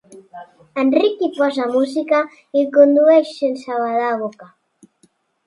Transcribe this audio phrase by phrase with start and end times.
[0.83, 2.23] El Riqui posa música
[2.61, 4.51] i condueix sense badar boca.